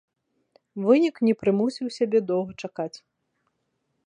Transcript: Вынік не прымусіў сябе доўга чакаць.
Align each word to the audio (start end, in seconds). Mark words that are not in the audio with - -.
Вынік 0.85 1.15
не 1.29 1.33
прымусіў 1.41 1.87
сябе 1.99 2.19
доўга 2.33 2.51
чакаць. 2.65 2.93